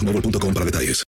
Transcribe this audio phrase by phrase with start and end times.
[0.00, 1.04] boostmobile.com para detalles.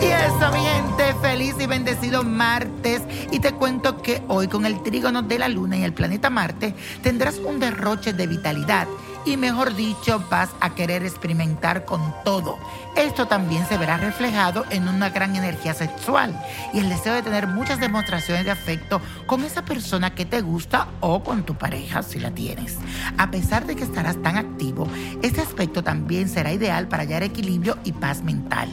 [0.00, 3.02] Y eso, mi gente, feliz y bendecido martes.
[3.30, 6.74] Y te cuento que hoy con el trígono de la luna y el planeta Marte
[7.02, 8.86] tendrás un derroche de vitalidad
[9.24, 12.58] y mejor dicho vas a querer experimentar con todo.
[12.96, 16.38] Esto también se verá reflejado en una gran energía sexual
[16.72, 20.88] y el deseo de tener muchas demostraciones de afecto con esa persona que te gusta
[21.00, 22.78] o con tu pareja si la tienes.
[23.16, 24.86] A pesar de que estarás tan activo,
[25.22, 28.68] este aspecto también será ideal para hallar equilibrio y paz mental.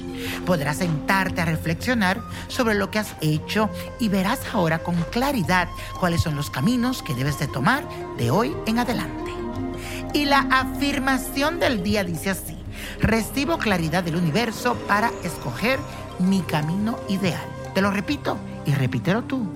[0.45, 6.21] Podrás sentarte a reflexionar sobre lo que has hecho y verás ahora con claridad cuáles
[6.21, 7.87] son los caminos que debes de tomar
[8.17, 9.29] de hoy en adelante.
[10.14, 12.58] Y la afirmación del día dice así,
[13.00, 15.80] recibo claridad del universo para escoger
[16.20, 17.46] mi camino ideal.
[17.74, 19.47] Te lo repito y repítelo tú.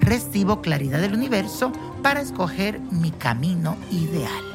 [0.00, 1.72] Recibo claridad del universo
[2.02, 4.53] para escoger mi camino ideal.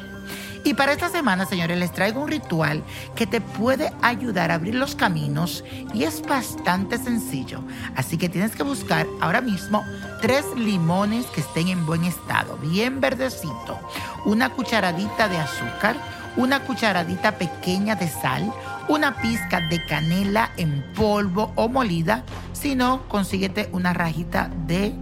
[0.62, 2.82] Y para esta semana, señores, les traigo un ritual
[3.14, 7.62] que te puede ayudar a abrir los caminos y es bastante sencillo.
[7.96, 9.82] Así que tienes que buscar ahora mismo
[10.20, 13.78] tres limones que estén en buen estado, bien verdecito,
[14.26, 15.96] una cucharadita de azúcar,
[16.36, 18.52] una cucharadita pequeña de sal,
[18.88, 22.22] una pizca de canela en polvo o molida,
[22.52, 24.94] si no, consíguete una rajita de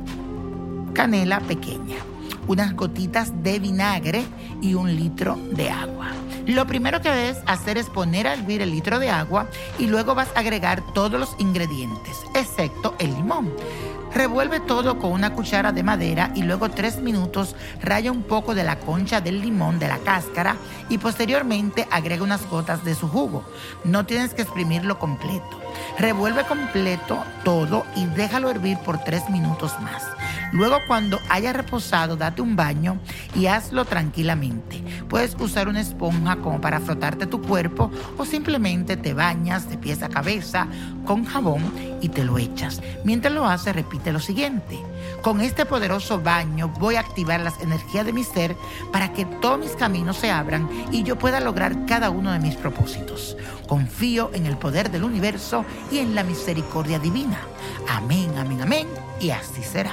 [0.94, 1.96] canela pequeña
[2.48, 4.24] unas gotitas de vinagre
[4.60, 6.08] y un litro de agua.
[6.46, 9.46] Lo primero que debes hacer es poner a hervir el litro de agua
[9.78, 13.52] y luego vas a agregar todos los ingredientes, excepto el limón.
[14.14, 18.64] Revuelve todo con una cuchara de madera y luego tres minutos raya un poco de
[18.64, 20.56] la concha del limón de la cáscara
[20.88, 23.44] y posteriormente agrega unas gotas de su jugo.
[23.84, 25.60] No tienes que exprimirlo completo.
[25.98, 30.02] Revuelve completo todo y déjalo hervir por tres minutos más.
[30.52, 32.98] Luego cuando haya reposado, date un baño
[33.34, 34.82] y hazlo tranquilamente.
[35.08, 40.02] Puedes usar una esponja como para frotarte tu cuerpo o simplemente te bañas de pies
[40.02, 40.66] a cabeza
[41.04, 41.62] con jabón
[42.00, 42.80] y te lo echas.
[43.04, 44.78] Mientras lo haces, repite lo siguiente.
[45.22, 48.56] Con este poderoso baño voy a activar las energías de mi ser
[48.92, 52.56] para que todos mis caminos se abran y yo pueda lograr cada uno de mis
[52.56, 53.36] propósitos.
[53.66, 57.38] Confío en el poder del universo y en la misericordia divina.
[57.88, 58.88] Amén, amén, amén.
[59.20, 59.92] Y así será.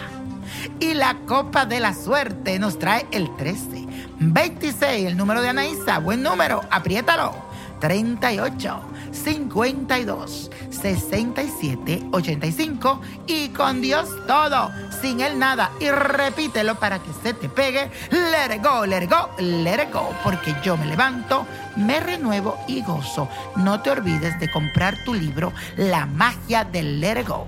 [0.80, 3.86] Y la copa de la suerte nos trae el 13,
[4.20, 7.34] 26, el número de Anaísa, buen número, apriétalo.
[7.80, 8.82] 38,
[9.12, 14.72] 52 67 85 y con Dios todo,
[15.02, 15.72] sin él nada.
[15.80, 17.92] Y repítelo para que se te pegue.
[18.12, 20.10] Let it go, let it go, let it go.
[20.24, 23.30] Porque yo me levanto, me renuevo y gozo.
[23.58, 27.48] No te olvides de comprar tu libro La magia del let go.